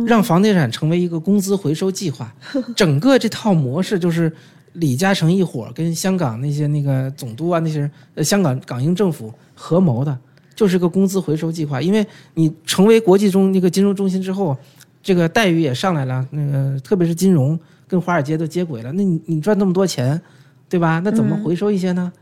[0.07, 2.35] 让房地产成为一个工资回收计划。
[2.77, 4.31] 整个这套模式就是
[4.75, 10.17] 李嘉诚一伙儿跟香港那些那个总督啊，那些人呃香港港英政府合谋的，
[10.55, 11.81] 就是个工资回收计划。
[11.81, 14.57] 因为你成为国际中那个金融中心之后，
[15.03, 20.21] 这个待遇也上来了，那个特别是金融跟华尔街都接轨了，那你你赚那么多钱，
[20.69, 21.01] 对吧？
[21.05, 22.13] 那怎么回收一些呢？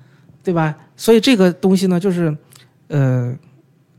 [0.44, 0.76] 对吧？
[0.96, 2.36] 所以这个东西呢，就是，
[2.88, 3.34] 呃，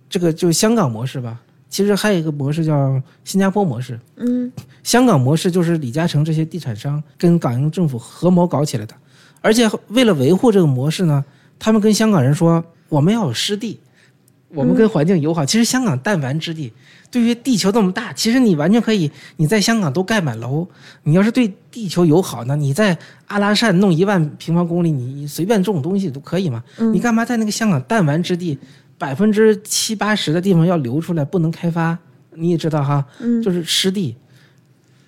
[0.10, 1.40] 这个就是香港模式吧。
[1.74, 4.00] 其实还有一个模式叫新加坡模式。
[4.18, 4.52] 嗯
[4.84, 8.94] 香港模式就是李嘉诚这些地产商跟港英政府合谋搞起来的，
[9.42, 11.26] 而且为了维护这个模式呢，
[11.58, 13.80] 他们跟香港人说，我们要有湿地，
[14.50, 15.44] 我们跟环境友好。
[15.44, 16.72] 其实香港弹丸之地，
[17.10, 20.68] 对于地球这么大，其实你完全可以，你在香港都盖满楼。
[21.02, 26.64] 你要是对地球友好呢，你在阿拉善弄一万平方公里，你你随便种东西都可以嘛。
[26.78, 28.60] 嗯你干嘛在那个香港弹丸之地，
[29.04, 31.98] 百分之七八十的地方要留出来，不能开发？
[32.36, 34.16] 你也知道哈，嗯就是湿地。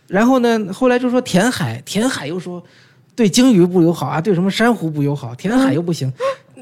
[0.07, 2.61] 然后呢，后来就说填海，填海又说
[3.15, 6.11] 对鲸鱼不友好啊，对什么珊瑚不友好，填海又不行，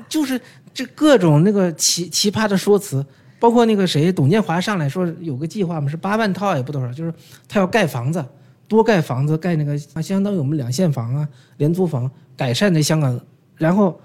[0.07, 0.39] 就是
[0.75, 3.03] 这各种那个奇奇葩的说辞，
[3.39, 7.11] 包括那个谁董建华上来说有个计划嘛，是八万套也不多少，就是
[7.47, 8.23] 他要盖房子，
[8.67, 13.19] 多盖房子，盖那个相当于我们两线房啊、廉租房，改善这香港，
[13.57, 13.99] 然后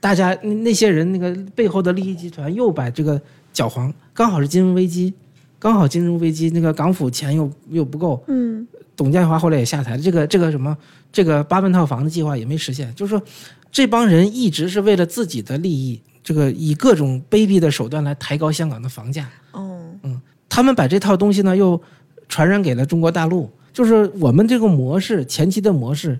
[0.00, 3.20] 大家那那些人那个背后的利益集团又把这个
[3.52, 5.12] 搅黄，刚好是金融危机，
[5.58, 8.66] 刚好金融危机，那个港府钱又又不够，嗯。
[8.96, 10.76] 董建华后来也下台了，这个这个什么
[11.12, 13.22] 这个八万套房的计划也没实现，就是说
[13.70, 19.28] 这帮人一直是为了自己的利益，这个以各种卑鄙的手段来抬高香港的房价。
[19.52, 19.80] 哦。
[20.02, 21.80] 嗯他们把这套东西呢又
[22.28, 26.18] 传染给了中国大陆，就是我们这个模式前期的模式，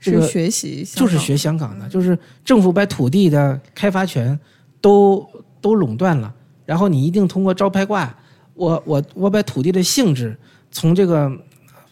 [0.00, 4.38] 这个是学习就是学香港的，就是政府把土地的开发权
[4.80, 5.26] 都
[5.60, 6.32] 都垄断了，
[6.64, 8.14] 然后你一定通过招拍挂，
[8.54, 10.36] 我我我把土地的性质
[10.70, 11.26] 从这个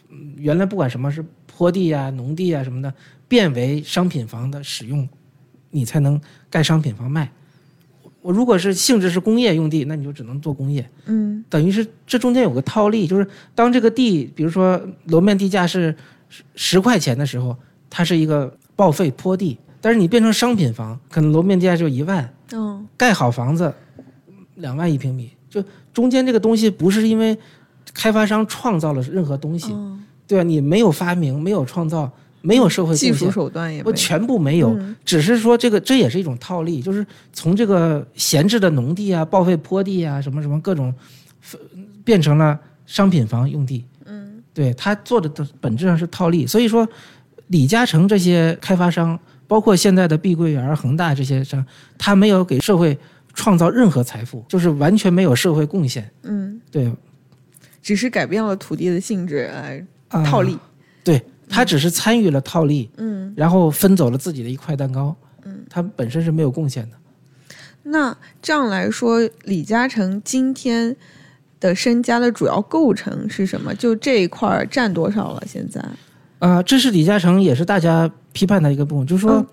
[0.09, 2.93] 嗯原来不管什么是坡地啊、农地啊什么的，
[3.27, 5.07] 变为商品房的使用，
[5.71, 7.31] 你才能盖商品房卖。
[8.21, 10.87] 我如果是性质是工业用地，那你就只能做工业。
[11.05, 15.95] 嗯等于是这中间有个套利，就是当这个地，比如说楼面地价是
[16.29, 17.57] 十十块钱的时候，
[17.89, 23.73] 它是一个报废坡地，但是你变成商品房，可能楼面地价就一万，哦盖好房子
[24.55, 27.37] 两万一平米，就中间这个东西不是因为
[27.93, 29.97] 开发商创造了任何东西，哦
[30.27, 30.43] 对吧？
[30.43, 34.95] 你没有发明，没有创造，没有社会技术手段也全部没有，嗯。
[35.05, 40.93] 只是说这个这也是一种套利，就是从这个闲置的农地啊、报废坡地啊、什么什么各种，
[41.53, 41.59] 呃
[42.03, 43.85] 变成了商品房用地。
[44.05, 44.43] 嗯。
[44.53, 46.85] 对他做的的本质上是套利，所以说
[47.47, 51.65] 李嘉诚这些开发商，包括现在的碧桂园、恒大这些商，
[51.97, 52.97] 他没有给社会
[53.33, 56.09] 创造任何财富，就是完全没有社会贡献。
[56.23, 56.91] 嗯，对，
[57.81, 60.57] 只是改变了土地的性质来啊套利。
[61.03, 65.15] 对他只是参与了套利，嗯，然后分走了自己的一块蛋糕。
[65.45, 66.97] 嗯，他本身是没有贡献的。
[67.83, 70.93] 那这样来说，李嘉诚今天
[71.61, 73.73] 的身家的主要构成是什么？
[73.73, 75.43] 就这一块占多少了？
[75.47, 75.81] 现在？
[76.39, 79.47] 啊、这是李嘉诚也是大家批判的一个部分，就是说嗯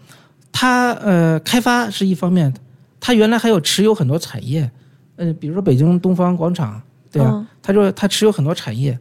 [0.53, 2.53] 他呃开发是一方面，
[3.01, 4.71] 他原来还有持有很多产业，
[5.17, 8.99] 呃，比如说北京东方广场，对啊，嗯他说他持有很多产业，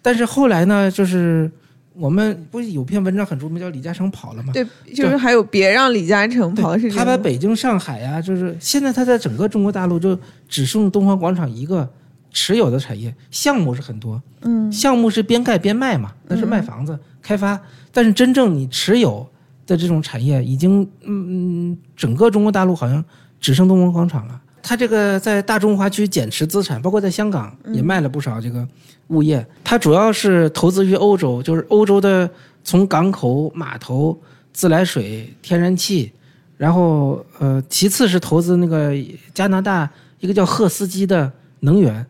[0.00, 1.50] 但是后来呢，就是
[1.92, 4.52] 我们不是有篇文章很著名叫李嘉诚跑了吗？
[4.54, 10.18] 对，就是还有别让李嘉诚跑他把北京、上海呀、就是现在他在整个中国大陆就
[10.48, 11.86] 只剩东方广场一个
[12.30, 17.60] 持有的产业，项目是很多，嗯项目是边盖边卖嘛，那是卖房子、开发，
[17.92, 19.28] 但是真正你持有
[19.66, 23.04] 的这种产业，已经嗯嗯，整个中国大陆好像
[23.40, 24.40] 只剩东方广场了。
[24.62, 28.66] 他这个在大中华区减持资产，包括在香港也卖了不少这个
[29.08, 29.44] 物业。
[29.64, 32.30] 它主要是投资于欧洲，就是欧洲的
[32.62, 34.16] 从港口、码头、
[34.52, 36.12] 自来水、天然气，
[36.58, 38.92] 然后呃，其次是投资那个
[39.32, 39.88] 加拿大
[40.20, 42.06] 一个叫赫斯基的能源，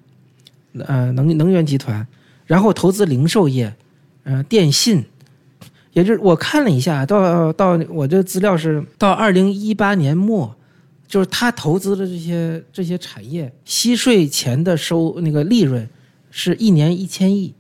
[0.79, 2.07] 呃能能源集团，
[2.47, 3.75] 然后投资零售业，
[4.25, 5.05] 呃电信，
[5.93, 10.55] 也就是我看了一下，到到我这资料是到二零一八年末，
[11.07, 15.89] 就是他投资的这些这些产业息税前的收那个利润
[16.31, 17.53] 是一年一千亿，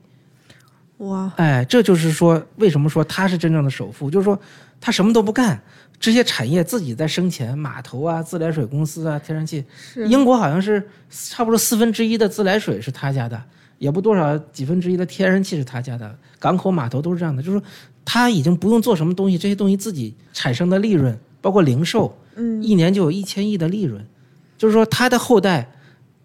[0.98, 4.38] 哇，哎，这就是说为什么说他是真正的首富，就是说
[4.80, 5.60] 他什么都不干，
[6.00, 9.62] 这些产业自己在生钱，码头啊、自来水公司啊、天然气，
[10.08, 13.40] 英国好像是差不多四分之一的自来水是他家的，
[13.76, 17.66] 也不多少几分之一的天然气是他家的，港口码头都是这样的，就是说
[18.02, 22.62] 他已经不用做什么东西，这些东西自己产生的利润，包括零售，嗯。
[22.62, 24.02] 一年就有一千亿的利润，
[24.56, 25.70] 就是说他的后代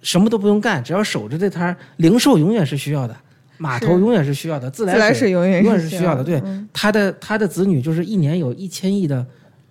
[0.02, 3.18] 什么都不用干，只要守着这摊儿，零售永远是需要的，
[3.58, 6.66] 码头永远是需要的，自自来水永远永远是是需要的，对，嗯。
[6.72, 9.26] 他的他的子女就是一年有一千亿的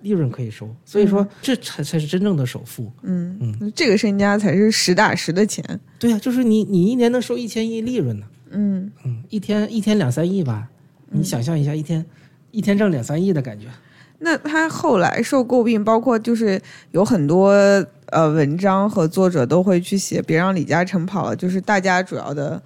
[0.04, 2.92] 利润可以收，所以说这才才是真正的首富。
[3.02, 5.64] 嗯嗯，这个身家才是实打实的钱。
[5.98, 10.68] 对呀、就是你你一年能收一千亿利润呢，嗯，嗯，一天一天两三亿吧，
[11.08, 12.04] 你想象一下，一天
[12.50, 13.66] 一天挣两三亿的感觉。
[14.18, 16.60] 那他后来受诟病，包括就是
[16.92, 17.50] 有很多
[18.06, 22.62] 呃文章和作者都会去写，别让李嘉诚跑了，就是大家主要的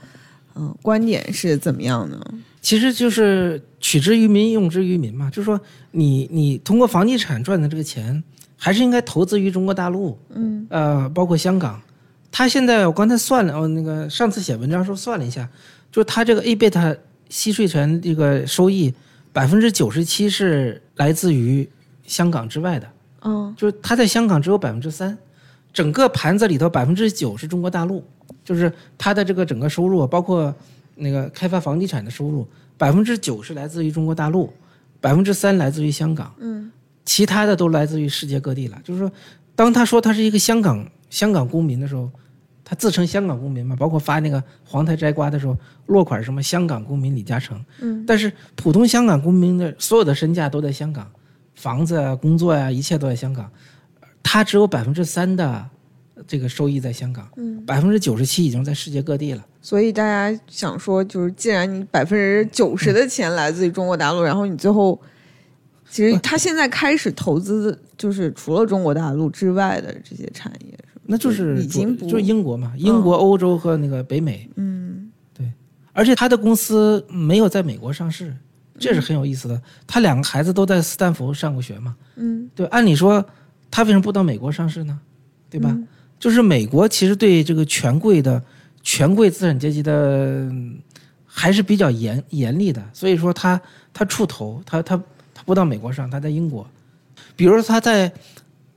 [0.56, 2.20] 嗯、呃观点是怎么样呢？
[2.68, 5.58] 其实就是取之于民，用之于民嘛，就是说
[5.90, 8.22] 你你通过房地产赚的这个钱，
[8.58, 11.80] 还是应该投资于中国大陆，嗯呃，包括香港。
[12.30, 15.48] 他现在我刚才算了，哦，那个上次写文章时候算了一下，
[15.90, 16.94] 就是他这个 A 贝塔
[17.30, 18.92] 息税权这个收益，
[19.32, 21.66] 百分之九十七是来自于
[22.04, 22.86] 香港之外的，
[23.22, 25.16] 嗯就是他在香港只有百分之三，
[25.72, 28.04] 整个盘子里头百分之九是中国大陆，
[28.44, 30.54] 就是他的这个整个收入，包括
[30.98, 34.52] 那个开发房地产的收入，百分之九是来自于中国大陆，
[35.00, 36.70] 百分之三来自于香港，嗯。
[37.04, 38.78] 其他的都来自于世界各地了。
[38.84, 39.10] 就是说，
[39.54, 42.10] 当他说他是一个香港香港公民的时候，
[42.62, 45.56] 他自称香港公民嘛，包括发那个黄台摘瓜的时候，
[45.86, 48.04] 落款什么香港公民李嘉诚，嗯。
[48.06, 51.10] 但是普通香港公民的所有的身价都在香港，
[51.54, 53.50] 房子啊、工作呀、一切都在香港，
[54.22, 55.66] 他只有百分之三的
[56.26, 59.44] 这个收益在香港，嗯，百分之九十七已经在世界各地了。
[59.60, 64.98] 所以大家想说，就是既然你百分之九十的钱来自于中国大陆，然后你最后，
[65.90, 75.10] 其实他现在开始投资，就是除了中国大陆之外的这些产业，那就是已经不就是英国嘛，英国、欧洲和那个北美，嗯。
[75.34, 75.50] 对。
[75.92, 78.34] 而且他的公司没有在美国上市，
[78.78, 79.60] 这是很有意思的。
[79.86, 83.24] 他两个孩子都在斯坦福上过学嘛，嗯，对，按理说
[83.70, 84.98] 他为什么不到美国上市呢？
[85.50, 85.70] 对吧？
[85.70, 85.86] 嗯
[86.18, 88.42] 就是美国其实对这个权贵的
[88.82, 90.50] 权贵资产阶级的
[91.26, 93.60] 还是比较严严厉的，所以说他
[93.92, 94.96] 他出头，他他
[95.32, 96.68] 他不到美国上，他在英国，
[97.36, 98.10] 比如说他在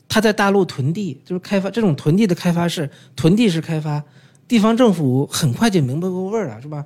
[0.07, 4.03] 他在大陆囤地，就是开发这种囤地的开发是囤地式开发，
[4.47, 6.85] 地方政府很快就明白过味儿了，是吧？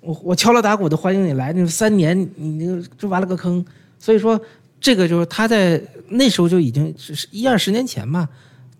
[0.00, 3.62] 我我敲锣打鼓的欢迎你来，那三年你就挖了个坑，
[3.98, 4.40] 所以说
[4.80, 8.26] 这个就是他在那时候就已经是一二十年前吧，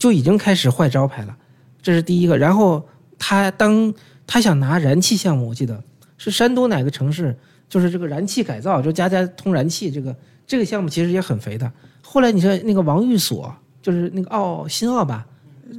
[0.01, 1.37] 就已经开始坏招牌了，
[1.83, 2.37] 这是第一个。
[2.37, 3.93] 然后他当
[4.27, 5.81] 他想拿燃气项目，我记得
[6.17, 11.71] 是山东哪个城市，就是这个燃气改造，就家家通燃气这个这个项目其实也很肥的。
[12.01, 15.27] 后来你说那个王玉锁，就是那个奥新奥吧，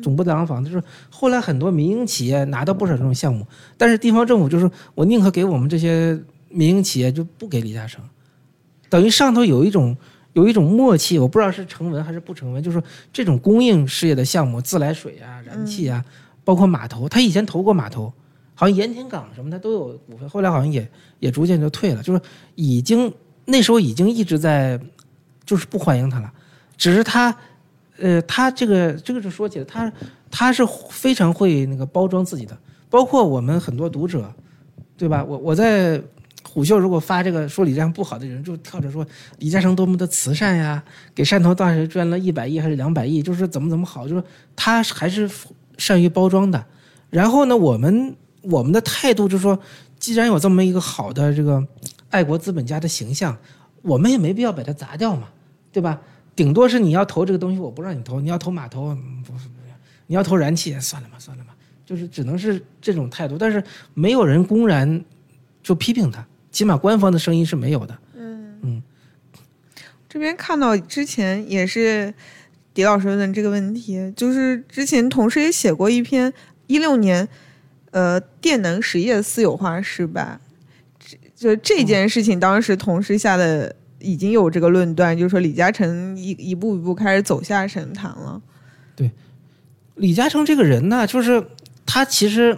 [0.04, 3.44] 总部在廊坊，就是后来很多民营企业拿到不少这种项目，
[3.76, 8.04] 但是地方政府就是我宁可给我们这些民营企业，就不给李嘉诚，
[8.88, 9.98] 等于上头有一种
[10.34, 16.04] 有一种默契，我不知道是成文还是不成文，就是说这种供应事业的项目，自来水啊、燃气啊，
[16.44, 18.12] 包括码头，他以前投过码头，
[18.54, 20.90] 好像盐田港什么的都有股份，后来好像也
[21.20, 22.22] 也逐渐就退了，就是
[22.56, 23.14] 已经
[23.46, 24.80] 那时候已经一直在
[25.46, 26.32] 就是不欢迎他了，
[26.78, 27.36] 只是他。
[27.98, 29.94] 呃，他这个这个是说起来，他
[30.32, 32.58] 他是非常会那个包装自己的，
[32.90, 34.34] 包括我们很多读者，
[34.98, 35.24] 对吧？
[35.24, 36.02] 我我在
[36.54, 39.08] 虎嗅如果发这个说李嘉诚不好的人，就跳着说
[39.40, 40.84] 李嘉诚多么的慈善呀，
[41.16, 44.22] 给汕头大学捐了一百亿还是两百亿，就是怎么怎么好，就是
[44.54, 45.30] 他还是
[45.78, 46.62] 善于包装的。
[47.10, 49.58] 然后呢，我们我们的态度就是说，
[49.98, 51.66] 既然有这么一个好的这个
[52.10, 53.38] 爱国资本家的形象，
[53.82, 55.30] 我们也没必要把它砸掉嘛，
[55.72, 56.02] 对吧？
[56.36, 58.94] 顶多是你要投这个东西，我不让你投；你要投码头，
[59.26, 59.72] 不是不是；
[60.08, 63.38] 你要投燃气，算了吧，算了吧，就是只能是这种态度。
[63.38, 65.04] 但是没有人公然
[65.62, 67.98] 就批评他，起码官方的声音是没有的。
[68.16, 68.84] 嗯嗯
[70.08, 72.14] 这边看到之前也是
[72.74, 76.32] 狄老师问的这个问题，就是之前同事也写过一篇
[76.68, 77.28] 一六年，
[77.92, 80.40] 呃，电能实业私有化失败，
[81.00, 88.42] 这就这件事情，当时同事下的已经有这个论断，就是说李嘉诚一一步一步开始走下神坛了。
[88.96, 89.10] 对
[89.96, 91.42] 李嘉诚这个人呢，就是
[91.86, 92.58] 他其实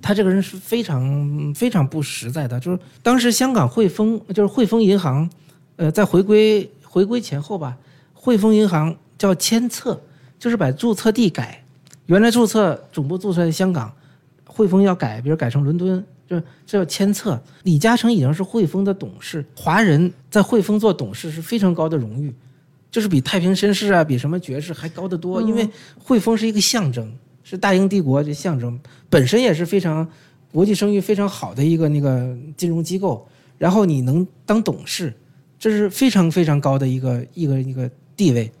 [0.00, 2.58] 他这个人是非常非常不实在的。
[2.60, 5.28] 就是当时香港汇丰，就是汇丰银行，
[5.76, 7.76] 呃，在回归回归前后吧，
[8.12, 10.00] 汇丰银行叫迁册，
[10.38, 11.62] 就是把注册地改，
[12.06, 13.92] 原来注册总部注册在香港，
[14.44, 17.40] 汇丰要改，比如改成伦敦，就是这叫迁册。
[17.62, 22.34] 李嘉诚已经是汇丰的董事，华人在汇丰做董事是非常高的荣誉。
[22.90, 27.12] 就是比太平绅士啊，比什么爵士还高得多，因为汇丰是一个象征，
[27.48, 30.06] 是大英帝国这象征，本身也是非常
[30.52, 33.26] 国际声誉非常好的一个那个金融机构。
[33.56, 35.14] 然后你能当董事，
[35.58, 38.52] 这是非常非常高的一个一个一个地位。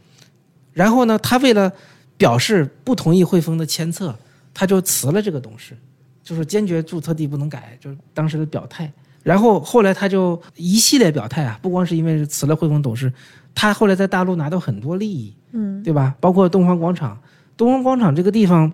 [0.72, 1.70] 然后呢，他为了
[2.16, 4.16] 表示不同意汇丰的签册，
[4.54, 5.76] 他就辞了这个董事，
[6.24, 8.90] 就是坚决注册地不能改，就是当时的表态。
[9.22, 13.12] 然后后来他就一系列表态啊，不光是因为辞了汇丰董事，
[13.54, 16.14] 他后来在大陆拿到很多利益，嗯，对吧？
[16.18, 17.20] 包括东方广场，
[17.56, 18.72] 东方广场这个地方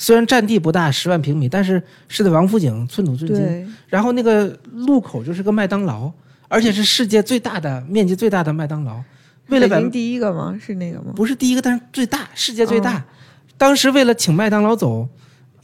[0.00, 3.38] 虽然占地不大，十万平米，但是是在王府井，寸土寸金。
[3.38, 6.10] 对，然后那个路口就是个麦当劳，
[6.48, 8.98] 而且是世界最大的面积最大的麦当劳。
[9.48, 10.58] 为了把北京第一个吗？
[10.58, 11.12] 是那个吗？
[11.14, 13.04] 不是第一个，但是最大，世界最大。
[13.58, 15.06] 当时为了请麦当劳走，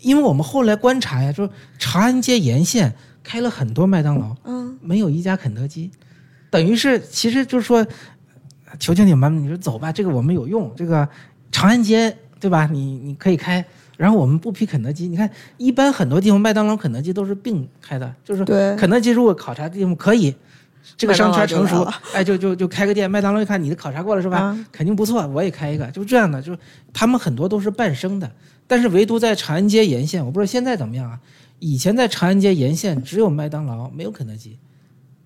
[0.03, 2.95] 因为我们后来观察呀，说长安街沿线
[3.25, 5.91] 开了很多麦当劳，嗯，没有一家肯德基，
[6.51, 7.87] 等于是其实就是说，
[8.79, 11.09] 求求你们，你说走吧，这个我们有用，这个
[11.51, 12.69] 长安街对吧？
[12.71, 13.65] 你你可以开，
[13.97, 15.09] 然后我们不批肯德基。
[15.09, 18.45] 你看，一般很多地方麦当劳、肯德基都是并开的，就是，
[18.77, 20.35] 肯德基如果考察地方可以，
[20.97, 21.83] 这个商圈成熟
[22.13, 23.11] 哎，就就就开个店。
[23.11, 24.39] 麦当劳一看你的考察过了是吧？
[24.39, 26.41] 啊肯定不错，我也开一个，就这样的。
[26.41, 26.59] 就是
[26.93, 28.31] 他们很多都是半生的，
[28.67, 31.19] 但是唯独在长安街沿线，我不知道现在怎么样啊。
[31.59, 34.59] 以前在长安街沿线只有麦当劳，没有肯德基。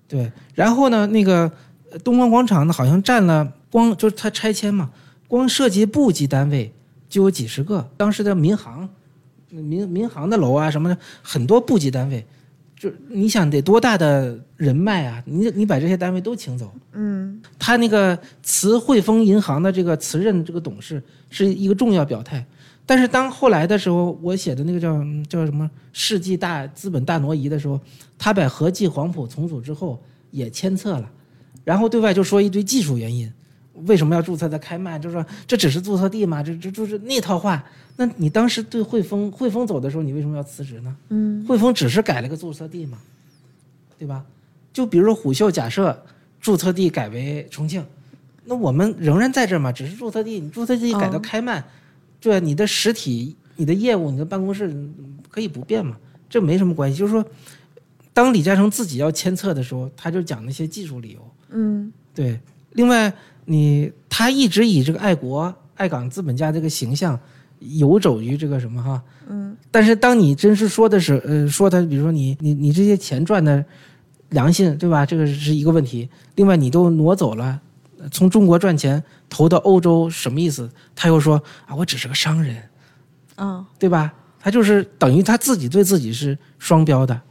[0.07, 1.51] 对，然后呢，那个
[1.91, 4.89] 呃东方广场呢，好像占了光就是它拆迁嘛，
[5.27, 6.73] 光涉及部级单位
[7.11, 7.85] 就有几十个。
[7.97, 8.87] 当时的民航、
[9.49, 12.25] 民民航的楼啊什么的，很多部级单位，
[12.75, 15.21] 就你想得多大的人脉啊？
[15.25, 22.43] 你你把这些单位都请走，嗯他那个辞汇丰银行的这个辞任这个董事是一个重要表态。
[22.85, 27.79] 但是当后来的时候，我写的那个叫叫什么世纪大资本大挪移的时候，
[28.17, 30.01] 他把和记黄埔重组之后
[30.31, 31.09] 也迁册了，
[31.63, 33.31] 然后对外就说一堆技术原因，
[33.85, 35.01] 为什么要注册在开曼？
[35.01, 37.63] 就是说这只是注册地嘛，这这就是那套话。
[37.97, 40.95] 那你当时对汇丰汇丰走的时候，你为什么要辞职呢？
[41.09, 42.97] 嗯汇丰只是改了个注册地嘛，
[43.97, 44.25] 对吧？
[44.73, 46.01] 就比如说虎嗅，假设
[46.39, 47.85] 注册地改为重庆，
[48.45, 51.63] 那我们仍然在这儿嘛，只是注册地，你注册地改到嗯开曼，
[52.19, 55.97] 对、你的实体、你的业务、你的办公室嗯可以不变嘛，
[56.29, 56.97] 这没什么关系。
[56.97, 57.23] 就是说，
[58.13, 61.31] 当李嘉诚自己要签册的时候，他就讲那些技术理由。
[61.49, 62.39] 嗯对，
[62.71, 63.13] 另外
[63.45, 67.19] 你他一直以这个爱国爱港资本家这个形象
[67.59, 73.63] 游走于这个什么哈，嗯但是当你真是说的是，呃，说他，比如说你你你这些钱赚的
[74.29, 75.05] 良心，对吧？
[75.05, 76.09] 这个是一个问题。
[76.35, 77.59] 另外，你都挪走了，
[77.99, 80.69] 呃从中国赚钱投到欧洲，什么意思？
[80.95, 82.57] 他又说啊，我只是个商人，
[83.35, 84.13] 啊，对吧？
[84.39, 87.21] 他就是等于他自己对自己是双标的。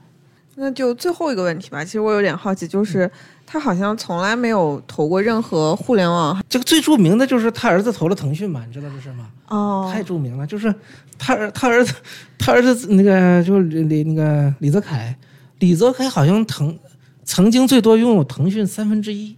[0.61, 1.83] 那就最后一个问题吧。
[1.83, 3.11] 其实我有点好奇，就是
[3.47, 9.29] 他好像从来没有投过任何互联网这个最著名的就是他儿子投了腾讯嘛，你知道这事吗？
[9.49, 10.73] 哦太著名了，就是
[11.19, 11.95] 他儿他儿子
[12.39, 15.17] 他儿子那个就是李李那个李泽楷，
[15.59, 16.79] 李泽楷好像腾
[17.25, 19.35] 曾经最多拥有腾讯三分之一，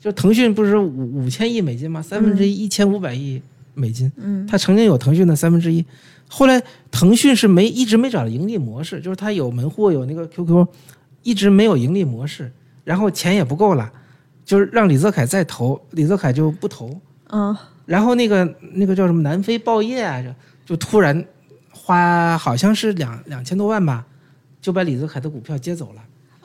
[0.00, 2.00] 就腾讯不是五五千亿美金吗？
[2.00, 3.42] 三分之一一千五百亿
[3.74, 5.84] 美金，嗯他曾经有腾讯的三分之一，
[6.28, 10.66] 后来腾讯是没一直没找到盈利模式，就是他有门户有那个 QQ，
[11.22, 12.52] 一直没有盈利模式，
[12.84, 13.90] 然后钱也不够了，
[14.44, 17.00] 就是让李泽楷再投，李泽楷就不投。
[17.30, 17.56] 嗯
[17.86, 20.28] 然后那个那个叫什么南非报业啊，就
[20.66, 21.24] 就突然
[21.70, 24.06] 花好像是两两千多万吧，
[24.60, 26.02] 就把李泽楷的股票接走了。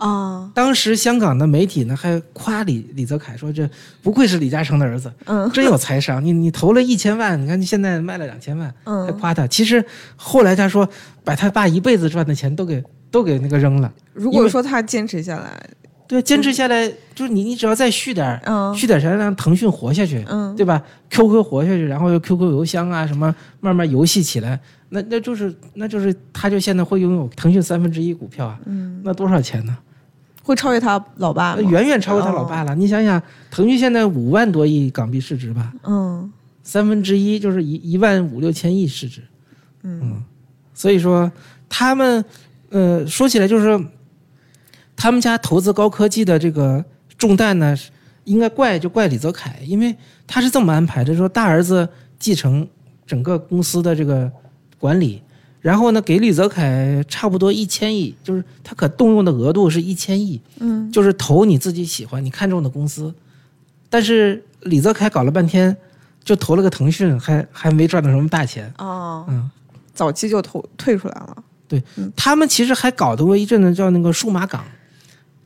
[0.08, 3.70] 啊当时香港的媒体呢还夸李李泽楷说这
[4.02, 6.24] 不愧是李嘉诚的儿子，嗯真有财商。
[6.24, 9.48] 你你投了一千万，你看你现在卖了两千万，嗯还嗯，夸他。
[9.48, 9.84] 其实
[10.16, 10.88] 后来他说
[11.24, 13.92] 把他爸一辈子赚的钱都给都给那个扔了。
[14.14, 15.70] 如果说他坚持下来，
[16.08, 29.76] 对，坚持下来就是你你只要再续点嗯续点钱让腾讯活下去，嗯对吧？QQ 活下去，然后又 QQ 邮箱啊什么，慢慢游戏起来，那那就是那就是他就现在会拥有腾讯三分之一股票啊，嗯，那多少钱呢？
[30.44, 31.62] 会超越他老爸吗？
[31.64, 32.76] 远远超过他老爸了。
[32.76, 33.20] 你想想，
[33.50, 36.32] 腾讯现在五万多亿港币市值吧，嗯。
[36.66, 39.22] 三分之一就是一一万五六千亿市值，
[39.82, 40.24] 嗯。
[40.74, 41.30] 所以说
[41.68, 42.24] 他们
[42.70, 43.78] 呃说起来就是
[44.96, 46.84] 他们家投资高科技的这个
[47.18, 47.76] 重担呢，
[48.24, 49.94] 应该怪就怪李泽楷，因为
[50.26, 51.88] 他是这么安排的：说大儿子
[52.18, 52.66] 继承
[53.06, 54.32] 整个公司的这个
[54.80, 55.22] 管理，
[55.64, 60.92] 然后呢给李泽楷差不多一千亿，就是他可动用的额度是一千亿，嗯。
[60.92, 63.14] 就是投你自己喜欢、你看中的公司。
[63.90, 65.76] 但是李泽楷搞了半天，
[66.22, 68.72] 就投了个腾讯，还还没赚到什么大钱。
[68.78, 69.50] 哦，嗯，
[69.94, 71.44] 早期就投退出来了。
[71.66, 71.82] 对
[72.14, 74.66] 他们其实还搞得过一阵子叫那个数码港，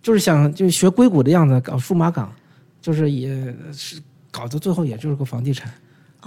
[0.02, 2.30] 就是想就学硅谷的样子搞数码港，
[2.82, 4.02] 就是也是
[4.32, 5.72] 搞到最后也就是个房地产，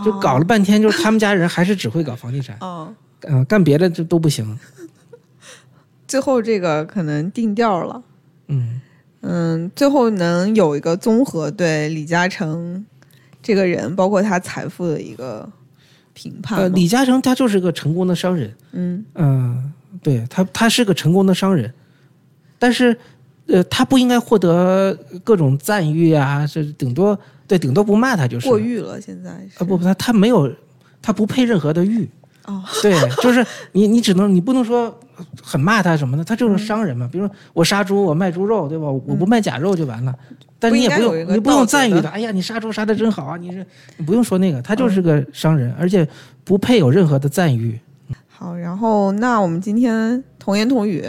[0.05, 4.59] 就搞了半天，就是他们家人还是只会搞房地产，哦，嗯、干别的就都不行。
[6.07, 8.03] 最后这个可能定调了。
[8.49, 8.81] 嗯，
[9.21, 12.85] 嗯，最后能有一个综合对李嘉诚
[13.41, 15.49] 这个人，包括他财富的一个
[16.13, 16.59] 评判。
[16.59, 21.73] 呃，李嘉诚他就是个成功的商人，嗯嗯、对他他是个成功的商人，
[22.59, 22.97] 但是
[23.47, 27.17] 呃，他不应该获得各种赞誉啊，这顶多
[27.47, 30.53] 对顶多不骂他就是过誉了，现在是啊不不，他他没有，
[31.01, 32.09] 他不配任何的誉。
[32.47, 34.99] 哦， 对，就是你你只能你不能说
[35.43, 37.09] 很骂他什么的，他就是商人嘛。
[37.11, 38.85] 比如说我杀猪，我卖猪肉，对吧？
[38.85, 40.15] 我不卖假肉就完了。
[40.59, 43.37] 但你也不用你不用赞誉他，哎呀，你杀猪杀的真好啊！
[43.39, 43.65] 你是
[43.97, 46.07] 你不用说那个，他就是个商人，而且
[46.45, 47.81] 不配有任何的赞誉。
[48.29, 51.03] 好，然后那我们今天童言童语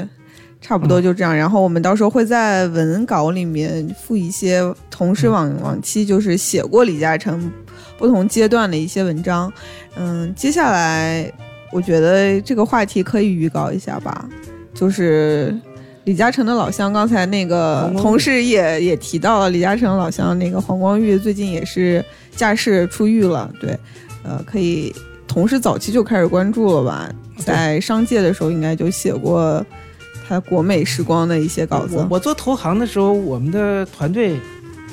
[0.62, 7.52] 差不多就这样，然后我们到时候会在文稿里面附一些同事往往期就是写过李嘉诚
[8.02, 9.50] 不同阶段的一些文章。
[9.96, 11.32] 嗯，接下来
[11.72, 14.28] 我觉得这个话题可以预告一下吧，
[14.74, 15.56] 就是。
[16.06, 22.04] 李嘉诚的老乡，刚才那个同事也也提到了，李嘉诚老乡那个黄光裕最近也是
[22.36, 23.78] 假释出狱了，对，
[24.24, 24.92] 呃，可以
[25.28, 29.64] 同事早期就开始关注了吧，在商界的时候应该就写过
[30.28, 32.08] 他国美时光的一些稿子我。
[32.10, 34.40] 我做投行的时候，我们的团队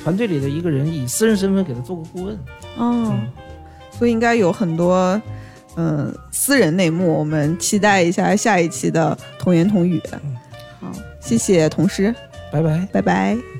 [0.03, 2.37] 团队里的一个人以私人身份给他做过顾问。
[2.79, 3.19] 哦，
[3.91, 5.21] 所以应该有很多
[5.75, 10.01] 嗯、私人内幕，我们期待一下下一期的童言童语。
[10.81, 12.13] 好，谢谢童诗，
[12.51, 12.87] 拜拜。
[12.91, 13.58] 拜拜。